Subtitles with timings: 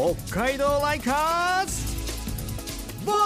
[0.00, 0.14] 北
[0.44, 1.94] 海道ライカーズ!
[3.04, 3.18] ボーイ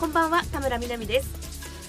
[0.00, 1.28] こんばんは田村みなみです。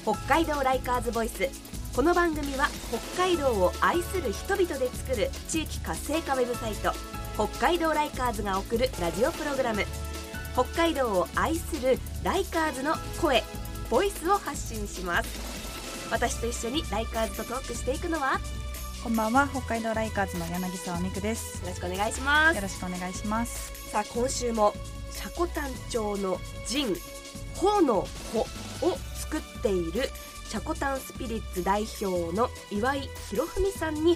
[0.03, 1.49] 北海道ライカーズボイス。
[1.95, 2.67] この番組は
[3.15, 6.91] 北海道を愛する人々で作る地域活性化ウェブサイト
[7.33, 9.83] 北海道ライカーズが送るラジオプログラム。
[10.53, 13.43] 北海道を愛するライカーズの声
[13.89, 15.54] ボイスを発信します。
[16.15, 18.35] 私と一緒にライカーズとトークしていくのは？
[18.35, 18.39] よ
[19.03, 21.61] こんばんは北海道ライカーズの柳沢美久です。
[21.67, 22.55] ろしくお願いします。
[22.55, 23.89] よろしくお願いします。
[23.89, 24.73] さあ今週も
[25.09, 26.95] 積丹町の陣
[27.55, 28.39] ほのほ
[28.87, 30.09] を作っている
[30.45, 34.15] 積丹スピリッツ代表の岩井博文さんに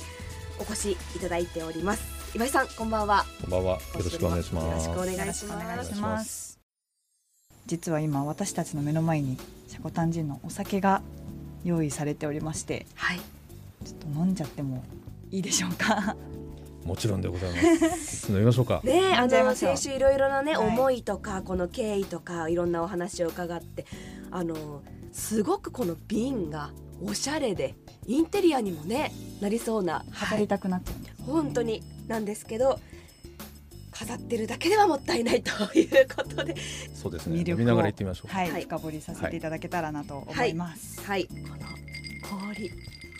[0.58, 2.34] お越しいただいております。
[2.34, 3.26] 岩井さんこんばんは。
[3.42, 3.72] こんばんは。
[3.74, 4.88] よろしくお願いします。
[4.88, 6.60] よろしくお願いしよろしくお願ますいします。
[7.66, 11.02] 実は今私たちの目の前にシャコタンジンのお酒が
[11.64, 13.20] 用意されておりましてはい。
[13.86, 14.84] ちょっと飲んじゃっても
[15.32, 16.16] いいでしょうか。
[16.86, 17.58] もちろんでございま
[17.96, 18.32] す。
[18.32, 18.82] 飲みましょうか。
[18.84, 19.72] ねえあ飲んじゃいましょう。
[19.72, 20.68] の先週いろいろなね、はい。
[20.68, 23.86] 思いとかこの経緯とかいろんなお話を伺って
[24.32, 27.76] あのすごくこの瓶がおしゃれで
[28.08, 32.80] インテリアにもねなりそうな飾りたくなっちゃうんです、本当になんですけど
[34.00, 36.56] 飾ってるだけではもったいないということで
[36.94, 37.42] そうですね。
[37.42, 38.34] 魅力をながら行ってみましょう。
[38.34, 41.34] はい、はい深掘りさせていただけたらなと思います、はいこ
[42.32, 42.70] の氷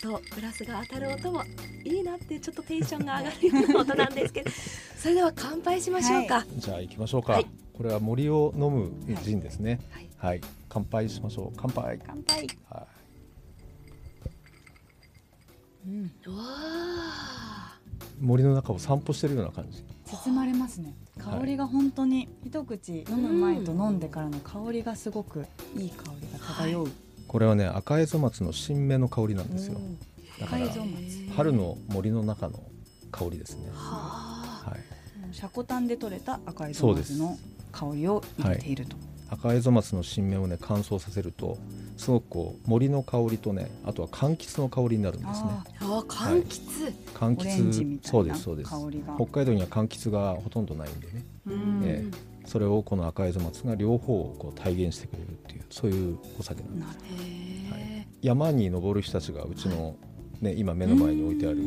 [0.00, 1.44] とグラスが当たる音も
[1.84, 4.50] いいなってちょっとテンションが上がるような音なんですけど
[4.96, 7.34] それでは乾杯しましょうか、じゃあ行きましょうか。
[7.34, 8.92] はいこれは森を飲む
[9.22, 9.80] ジンですね。
[9.90, 10.40] はいはい。
[10.68, 11.52] 乾杯しましょう。
[11.56, 11.98] 乾杯。
[12.06, 12.86] 乾杯は
[15.86, 16.44] うんうわ。
[18.20, 19.82] 森の中を散歩してるような感じ。
[20.10, 20.94] 包まれますね。
[21.18, 26.90] 香りが本当に一口飲む前と飲んでからの香りがすごくいい香りが漂う、
[27.28, 29.80] これはね赤江戸松の新芽の香りなんですよ。
[30.40, 30.66] だから
[31.36, 32.62] 春の森の中の
[33.10, 33.68] 香りですね。
[33.72, 34.70] はあ。
[34.70, 34.80] はい。
[35.32, 37.12] シャコタンで採れた赤いそうです。
[37.12, 37.38] 松の
[37.70, 38.96] 香りを入れていると、
[39.30, 41.56] 赤江戸松の新芽をね乾燥させると
[41.96, 45.50] すごくこう森の香りとねあとは柑橘の香りになるんですね。
[45.50, 49.04] ああ柑橘、柑オレンジみ橘そうたいなですそうです。
[49.16, 51.24] 北海道には柑橘がほとんどないんでね。
[51.46, 51.82] うん。
[51.84, 52.04] え
[52.44, 56.86] それをこの赤江戸松が両方をこう体現してくれるっていうそういうお酒なんです。
[56.86, 59.94] なるへえ山に登る人たちがうちの、
[60.40, 61.58] ね、今目の前に置いてある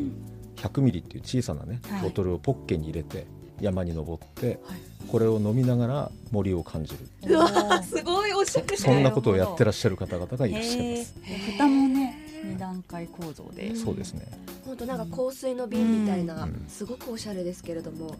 [0.56, 2.02] 100ミリっていう小さなねはい。
[2.02, 3.26] ボトルをポッケに入れて
[3.60, 7.34] 山に登ってはいこれを飲みながら森を感じる。
[7.34, 11.14] うわすごいおしゃれそんなことをやってらっしゃる方々がいらっしゃいへます。
[11.26, 13.76] え蓋もね二段階構造で、うん。
[13.76, 14.26] そうですね。
[14.64, 16.64] 本当なんか香水の瓶みたいな、うん。
[16.68, 18.16] すごくおしゃれですけれども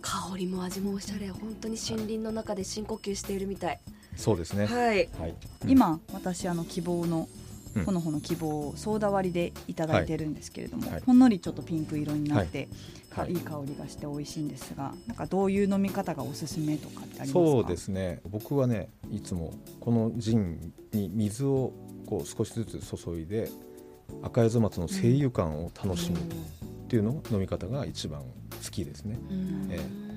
[0.00, 1.28] 香りも味もおしゃれ。
[1.28, 3.80] 本当に森林の中で深呼吸しているみたい。
[4.16, 4.66] そうですね。
[4.66, 5.08] はい。
[5.18, 5.34] はい。
[5.66, 7.28] 今私あの希望の
[7.74, 7.84] うん。
[7.84, 10.92] ほのほの希望をソーダ割りでいただいてるんですけれども、はい。
[10.92, 12.68] はいほんのりちょっとピンク色になって、
[13.10, 13.32] はい。
[13.32, 17.38] い、い香りがして美味しいんですがなんかどういう飲み方がおすすめとかってありますか？
[17.38, 18.20] そうですね。
[18.28, 21.72] 僕はねいつもこのジンに水を
[22.06, 23.50] こう少しずつ注いで
[24.22, 26.22] 赤江戸松の精油感を楽しむっ
[26.88, 29.18] ていうのを飲み方が一番好きですね。
[29.30, 30.11] うん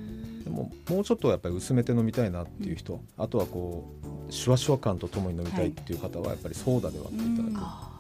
[0.46, 3.92] えでももうちょっとやっぱり薄めて飲みたいなっていう人、あとはこ
[4.30, 8.00] うシュワシュワ感とともに飲みたいっていう方はやっぱりソーダで割っていただく、あ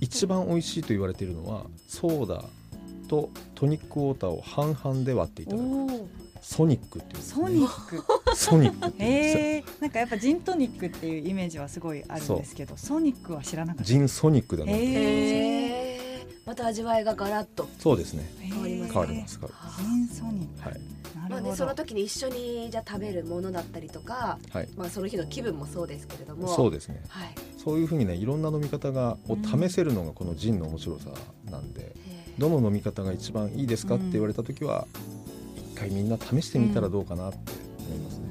[0.00, 2.44] 一番美味しいと言われているのはソーダ
[3.08, 6.26] とトニックウォーターを半々で割っていただく。
[6.42, 8.04] ソニックっていうんですソニック。
[8.36, 9.42] ソニックっていうんですよ。
[9.42, 13.84] へえなんかやっぱジントニックっていうイメージはすごいあるんですけどソニックは知らなかった。
[13.84, 15.65] ジンソニックで飲んでへーへえま
[16.56, 18.28] た味わいがガラッとそうですね。
[18.40, 18.92] 変わりますね。
[18.92, 19.38] 変わります。
[19.38, 19.54] 変わ
[20.60, 20.80] はい。
[21.28, 24.68] まあね、その時に一緒にじゃあ食べるものだったりとか、はい。
[24.76, 26.48] まあ、その日の気分もそうですけれども。
[26.48, 27.02] そうですね。
[27.08, 31.10] はい、そういうふうにねいろんな飲み方がを試せるのがこのジンの面白さ
[31.50, 31.94] なんで、
[32.38, 34.86] どの飲み方が一番いいですかって言われた時は
[35.74, 37.38] 一回みんな試してみたらどうかなって
[37.88, 38.24] 思いますね、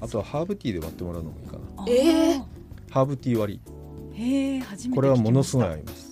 [0.00, 1.58] あとはハーブティーで割ってもらうのもいいかな。
[1.82, 2.42] あえー。
[2.90, 3.78] ハーブティー割り。
[4.14, 6.07] へえ初めてこれはものすごい聞きま合います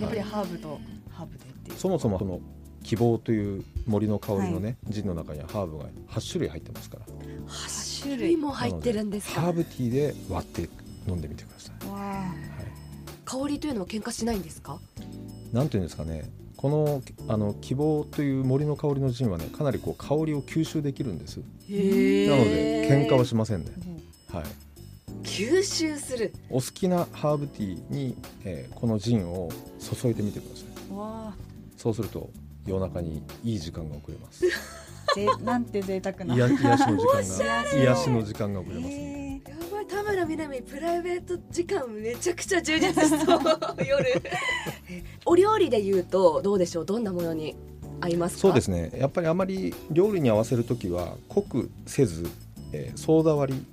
[0.00, 0.80] やっぱりハーブと
[1.10, 1.78] ハーブでっていう。
[1.78, 2.40] そもそもこの
[2.82, 7.06] 希望という森の香りのね、ジンの中にはハーブが8種類入ってますから。
[7.46, 9.40] 8種類も入ってるんですか？
[9.40, 10.68] ハーブティーで割って
[11.08, 12.36] 飲んでみてください、はい、
[13.24, 14.78] 香りというのは喧嘩しないんですか？
[15.52, 16.30] なんていうんですかね。
[16.56, 21.40] このあの希望という森の香りのジンはねかなりこう香りを吸収できるんです。
[21.68, 23.70] へなので喧嘩はしませんね、
[24.32, 24.44] はい、
[25.38, 26.32] 吸収する。
[26.50, 29.48] お好きなハーブティーに、えーこのジンを
[29.78, 30.62] 注いでみてくださ
[30.92, 30.96] い。
[30.96, 31.34] わあ。
[31.76, 32.28] そうすると
[32.66, 34.44] 夜中にいい時間が送れます。
[35.14, 36.34] ぜなんて贅沢な。
[36.34, 39.86] 癒癒しの時間が 癒しの時間が送れますね、へえやばい。
[39.86, 43.40] 田村みなみプライベート時間めちゃくちゃ充実しそう。
[43.86, 44.04] 夜。
[45.24, 46.84] お料理で言うとどうでしょう？
[46.86, 47.54] どんなものに
[48.00, 48.40] 合いますか？
[48.42, 48.90] そうですね。
[48.98, 52.26] やっぱりあまり料理に合わせる時は濃くせず、
[52.72, 53.64] えーソーダ割り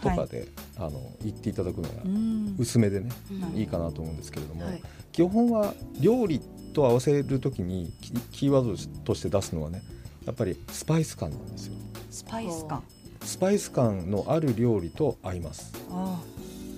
[0.00, 2.56] とかで、あの言っていただくのがうん。
[2.58, 3.58] 薄めでね、うん。
[3.58, 4.82] いいかなと思うんですけれども、はい。
[5.12, 6.40] 基本は料理
[6.72, 9.82] と合わせる時にキキーワードとして出すのはね
[10.24, 11.74] やっぱりスパイス感なんですよ。
[12.10, 12.82] スパイス感。
[13.22, 15.72] スパイス感のある料理と合います。
[15.90, 16.20] あ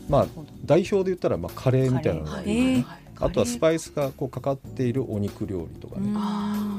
[0.08, 0.26] まあ
[0.64, 2.84] 代表で言ったらまあカレーみたいなのがカあね
[3.20, 6.10] あとはスパイイスがこうかかっているお肉料理とかね、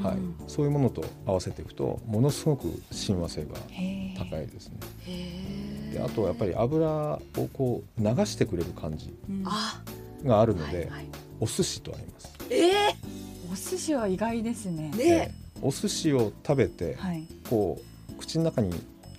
[0.08, 3.50] はい、そういうものと合わせていくとものすごく親和性が
[4.18, 4.76] 高いですね。
[5.92, 7.20] であとはやっぱり油を
[7.52, 9.42] こう流してくれる感じうん。
[9.44, 9.80] あ。
[10.24, 11.06] があるので、はいはい。
[11.40, 12.94] お寿司と合います、え
[13.52, 14.92] お寿司は意外ですね。
[14.94, 17.26] ー、ねお寿司を食べて、はい。
[17.50, 18.72] こう口の中に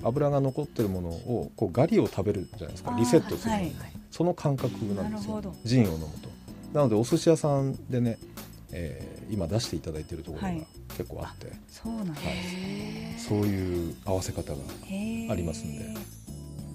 [0.04, 3.72] 油が残ってるものをこうガリを食べるじゃないですかあーリセットする、はい。
[4.12, 6.30] その感覚なんですよジンを飲むと。
[6.74, 8.18] なのでお寿司屋さんでね、
[8.72, 14.60] えー今出していただいているところがはい結構あって、そうなんですへーそういう合わせ方が
[15.30, 15.86] ありますんで。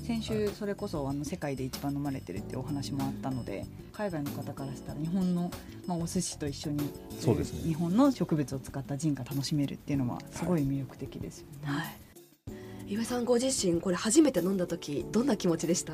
[0.07, 5.51] 先週それこそあの世界で一番飲まれてるっていうお話もあったので海外の方からしたら日本の、
[5.87, 6.91] まあ、お寿司と一緒に
[7.21, 7.61] そうですね。
[7.69, 11.59] 日本の植物を使ったジンが楽しめるっていうのはすごい魅力的ですよね。
[11.65, 12.93] はい。
[12.95, 15.93] 岩井さんご自身これ初めて飲んだ時どんな気持ちでした？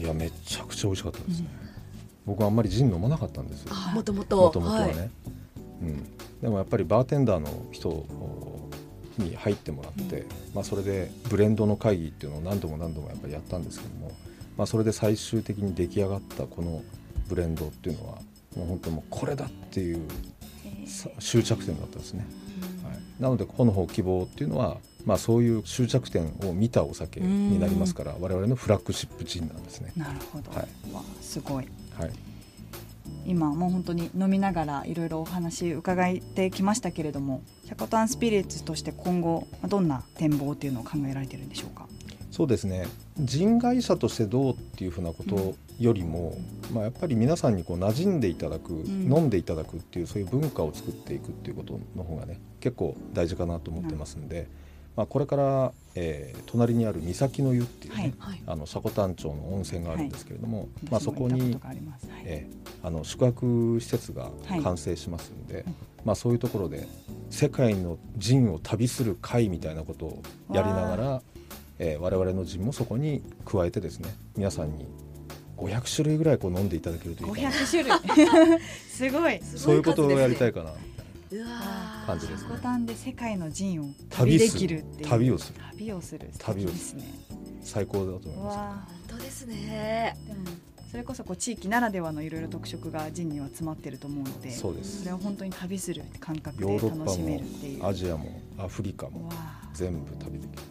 [0.00, 1.48] いやめちゃくちゃ美味しかったですね、
[2.26, 3.68] 僕はあんまりジン飲まなかったんですよ。
[3.70, 4.36] あもともと。
[4.36, 5.10] もともとはね、
[5.80, 8.04] うん、でもやっぱりバーテンダーの人
[9.18, 14.12] に入ってもらって、まあ、それでブレンドの会議っていうのを何度も何度もやっぱりやったんですけども、
[14.56, 16.82] まあ、それで最終的に出来上がったこの
[17.28, 18.18] ブレンドっていうのは
[18.56, 20.00] もう本当もうこれだっていう
[20.86, 22.26] さ終着点だったんですね、
[22.84, 29.92] はい、なのでこの方希望っていうのは、まあ、そういう終着点を見たお酒になりますから我々のフラッグシップジンなんですね。
[29.96, 30.94] なるほど、はい。
[30.94, 31.68] わあすごい。
[31.98, 32.10] はい
[33.26, 41.86] 今もう本当に飲みながらいろいろお話伺ってきましたけれどもシャコタンスピリッツとして今後どんな展望っていうのを考えられてるんでしょうか？
[42.30, 42.86] そうですね。
[43.18, 46.36] 人会社としてどうっていうふうなことよりも、
[46.72, 49.10] まあ、やっぱり皆さんにこう馴染んでいただく、ん。
[49.10, 54.48] 飲んでいただくっていうそういう文化を作っていくっていうことの方がね結構大事かなと思ってますんで、
[54.96, 58.42] まあ、これから、えー隣にある岬の湯っていうね、はいはい。
[58.46, 61.72] あの積丹町の温泉があるんですけれども、まあ、私そこにあ
[62.24, 64.30] えーあの宿泊施設が
[64.62, 65.64] 完成しますんで、
[66.04, 66.86] まあ、そういうところで
[67.30, 70.22] 世界の陣を旅する会みたいなことを
[70.52, 71.22] やりながら、
[71.78, 74.86] えー我々の陣もそこに加えてですね皆さんに
[75.58, 77.50] 500種類ぐらいこう飲んでいただけるといいかな。
[77.50, 78.60] 500種類。
[78.88, 79.40] すごい。
[79.42, 80.74] すそういうことをやりたいかかな
[82.06, 82.48] 感じですね。
[82.48, 85.08] シャコタンで世界の陣を旅旅ですきるっていう。
[85.08, 85.60] 旅をする。
[85.76, 86.28] 旅をする。
[86.32, 87.04] 素旅をすね。
[87.62, 88.56] 最高だと思いうます。
[88.56, 90.16] わ本当ですね。
[90.26, 90.40] でも
[90.90, 95.00] それこそこう地域ならではのいろいろ特色が陣には詰まってると思うのでそうです。
[95.00, 97.86] それを本当に旅する感覚ヨでーロッパ楽しめもるっていう。
[97.86, 99.30] アジアもアフリカも
[99.74, 100.62] 全部旅できる。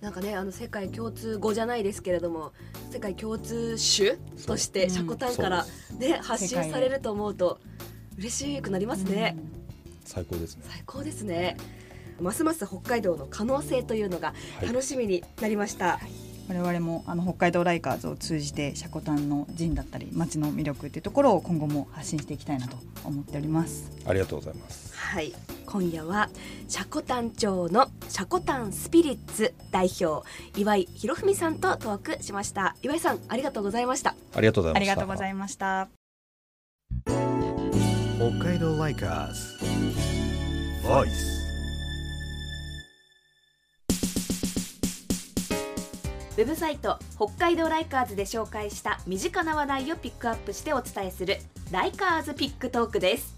[0.00, 2.52] なんかねあの世界共通語じゃないですけれども
[2.90, 5.64] 世界共通種としてシャコタンから
[5.98, 7.58] ね発信されると思うと
[8.18, 9.36] 嬉しくなりますね、
[10.04, 10.64] 最高ですね。
[10.68, 11.56] 最高ですね。
[12.20, 14.66] ますます北海道の可能性というのがはい。
[14.68, 15.98] 楽しみになりました、
[16.48, 23.90] 我々もあの北海道ライカーズを通じてシャコタンの陣だったり街の魅力っていうところを今後も発信していきたいなと思っております。
[24.06, 24.94] ありがとうございます。
[24.96, 25.32] はい。
[25.66, 26.30] 今夜は
[26.68, 30.24] シャコタン町のシャコタンスピリッツ代表
[30.56, 32.76] 岩井博文さんとトークしました。
[32.82, 34.14] 岩井さんありがとうございました。
[34.34, 34.92] ありがとうございました。
[34.92, 35.88] ありがとうございました
[38.16, 39.58] 北海道ライカーズ
[40.86, 41.08] Voice
[46.36, 51.38] ウェブサイト北海道ライカーズで紹介した身近な話題をピックアップしてお伝えする
[51.72, 53.34] ライカーズピックトークです。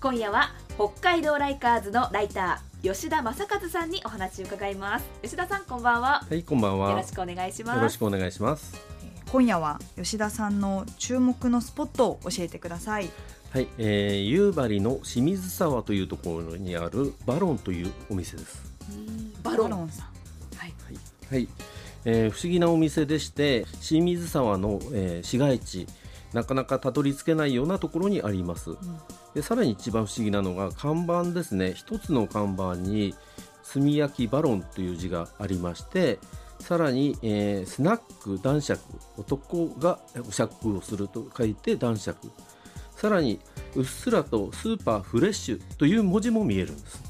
[0.00, 5.06] 今夜は北海道ライカーズのライター吉田正和さんにお話を伺います。
[5.22, 6.24] 吉田さんこんばんは。
[6.28, 6.90] はい、こんばんは。
[6.90, 7.76] よろしくお願いします。
[7.76, 8.92] よろしくお願いします。
[9.32, 13.08] 今夜は吉田さんの注目のスポットを教えてください
[13.52, 18.62] はい、えー、夕張の清水沢というところにあるバロンというお店です。
[19.42, 20.06] バロンさん
[20.56, 20.74] はい
[21.30, 21.48] はい、
[22.06, 25.86] えー不思議なお店でして、清水沢の、えー市街地、
[26.32, 28.70] なかなかたどり着けないようなところにあります。
[29.34, 31.74] でさらに一番不思議なのが看板ですね。
[31.76, 33.14] 一つの看板に
[33.70, 36.18] 炭焼きバロンという字がありまして。
[36.58, 38.80] さらに、えースナック男爵
[39.18, 42.30] 男がお酌をすると書いて男爵
[43.02, 43.40] さらに
[43.74, 47.02] うっすらとスーパーフレッシュという文字も見えるんです。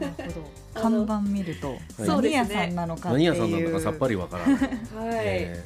[0.00, 0.50] なるほど。
[0.74, 3.30] 看板見るとはい何屋さんなのかっていう。
[3.30, 4.70] 何屋さんなのかさっぱりわからない、はい、
[5.14, 5.64] え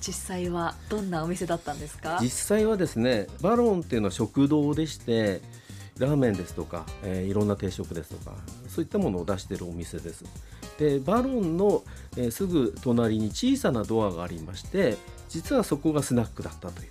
[0.00, 2.20] 実際はどんなお店だったんですか？
[2.22, 5.42] 実際はですねバロンっていうのは食堂でして
[5.98, 8.36] ラーメンですとか、えー、いろんな定食ですとか
[8.68, 10.24] そういったものを出しているお店です。
[10.78, 11.82] でバロンの、
[12.16, 14.96] えー、すぐ隣に小さなドアがありまして
[15.28, 16.90] 実はそこがスナックだったという、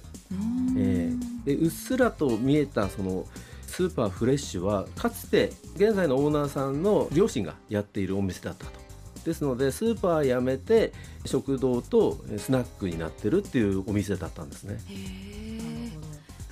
[0.78, 3.26] えー、でうっすらと見えたその
[3.66, 8.88] スーパーフレッシュはかつて現在のオーナーさんの両親がやっているお店だったと
[9.24, 10.94] ですのでスーパー辞めて
[11.26, 14.80] 食堂とスナックになってるっていうお店だったんですね。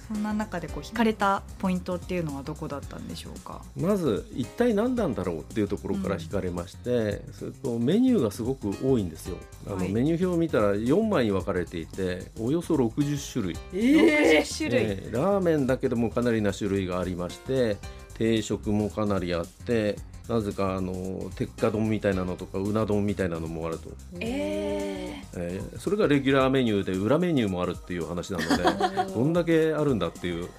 [0.07, 3.61] そんな中でこう惹かれたポイントっていうのはどこだったんでしょうか？
[3.75, 9.37] まず一体何なんだろうっていうところから惹かれまして、うん、それとメニューがすごく多いんですよ。
[9.67, 17.77] あの、はい、メニュー表を見たら4枚に分かれていておよそ60種類、えー、種類、えー、ラーメンだけでもかなりな種類がありまして
[18.17, 23.89] 定食もかなりあってなぜかあの鉄火丼みたいなのとかうな丼みたいなのもあると、
[24.19, 29.23] えー、えー、それがレギュラーメニューで裏メニューもあるっていう話なので ど。
[29.23, 30.49] んだけあるんだっていう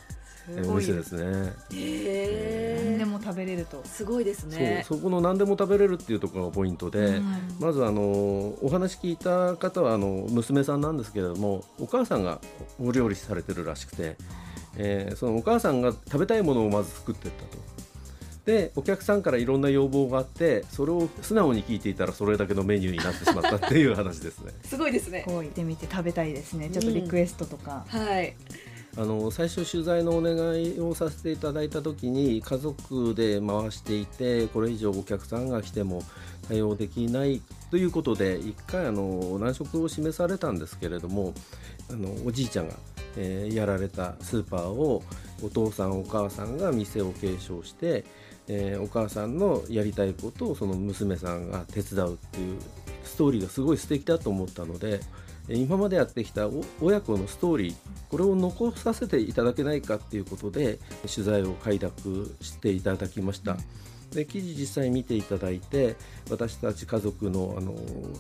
[0.69, 1.53] お店ですね。
[1.75, 3.83] えー、何でも食べれると。
[3.85, 4.85] すごいですね。
[4.87, 7.25] そこの何でも食べれるっていうところがポイントで、うん、
[7.59, 8.03] まずあの
[8.63, 12.41] お話聞いた方はあの娘さんなんですけれどもお母さんが
[12.79, 14.17] お料理されてるらしくて、
[14.77, 17.76] えー、そのお母さんが食べたいものをまず作っていったと。
[18.47, 24.53] でお客さんからいろんな要望があってそれを素直に聞いていたらそれだけのメニューになってしまったっていう話ですね。
[24.65, 25.25] すごいですね。
[25.27, 26.71] こう行ってみて食べたいですね。
[26.71, 28.37] ちょっとリクエストとか、うん、はい。
[28.99, 36.03] あの最初取材のお願いをさせていただいた時に家族で回していてこれ以上お客さんが来ても
[36.49, 41.35] 対応できないということで一回あの難色を示されたんですけれども
[41.91, 42.75] あのおじいちゃんが、
[43.19, 45.03] えー、やられたスーパーを
[45.43, 48.05] お父さんお母さんが店を継承して
[48.49, 52.59] えー、お母さんのやりたいことをその娘さんが手伝うっていう
[53.03, 55.01] ストーリーがすごい素敵だと思ったので
[55.49, 56.49] 今までやってきた
[56.81, 57.75] 親子のストーリー
[58.09, 63.57] これを残させていただけないかっていうことで取材を快諾していただきました。
[64.11, 65.97] で記事実際見ていただいて
[66.31, 67.75] 私たち家族のあの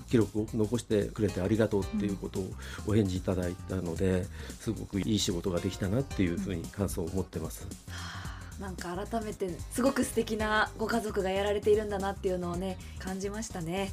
[0.08, 2.50] 記録を残してくれてありがとうっていうことを
[2.86, 4.24] お返事いただいたので
[4.60, 7.66] すごくいい仕事ができたなっていうふうに感想を持ってます。
[8.60, 13.92] なんか改めてすごく素敵なご家族がやられているんだなっていうのをね感じましたね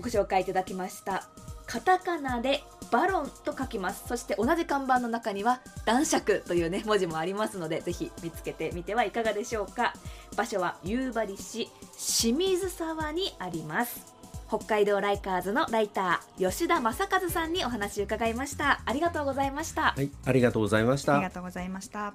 [0.00, 1.28] ご紹介いただきました
[1.66, 4.04] カタカナでバロンと書きます。
[4.06, 9.94] そして同じ看板の中には男爵というね文字もありますのでぜひ見つけてみてはいかがでしょうか。
[10.36, 14.14] 場所は夕張市清水沢にあります。
[14.48, 18.82] 北海道ライカーズのライター吉田正和さんにお話を伺いました。
[18.84, 19.94] ありがとうございました。
[19.96, 21.14] はいありがとうございました。
[21.14, 22.14] ありがとうございました。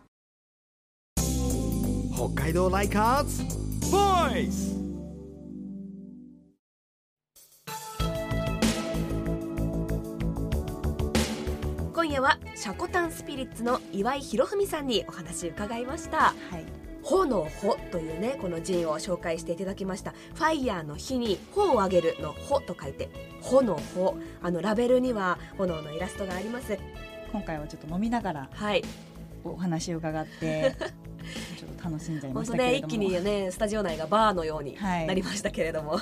[2.13, 3.43] 北海道ライカーズ
[3.91, 4.86] ボイス
[12.17, 16.17] 今夜はシャコタンスピリッツの岩井博文さんにお話伺いました。
[16.17, 16.65] はい。
[17.03, 20.15] 炎の火というねこのジンを紹介していただきました。
[20.33, 26.79] ファイヤーの火に火をあげるの火と書いて炎の火あのラベルには炎のイラストがあります。
[27.31, 28.83] 今回はちょっと飲みながらはい。
[29.43, 30.75] お話を伺って
[31.55, 36.01] ちょっと楽しんじゃいましたけれども、ね、一気にねスタジオ内がバーのようになりましたけれども、はい、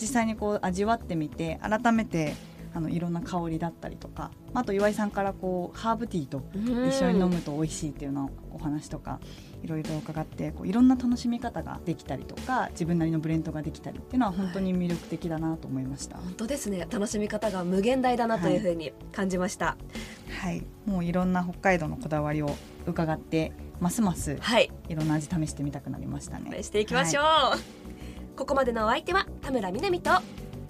[0.00, 2.36] 実際にこう味わってみて改めて
[2.72, 6.42] あのいろんな香りだったりとかあと岩井さんからこうハーブティーと
[6.88, 9.20] 一緒に飲むと美味しいっていうのお話とか
[9.62, 16.86] いろいろ伺ってこういろんな楽しみ方ができたりとか自分なりのブレンドができたりっていうのは本当に魅力的だなと思いました、はい、本当ですね。
[16.90, 22.54] 楽しみ方が無限大だなというふうに感じました、はい、はい、もういろんな北海道のこだわりを
[22.86, 24.70] 伺ってますますい。
[24.94, 26.62] ろんな味試してみたくなりましたね。
[26.62, 30.10] していきましょう、はい、ここまでのお相手は田村みなみと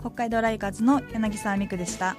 [0.00, 2.16] 北海道ライカーズの柳沢美久でした。